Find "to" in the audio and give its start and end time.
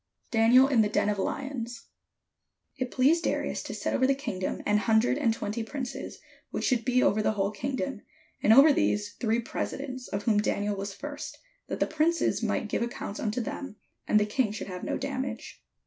3.61-3.75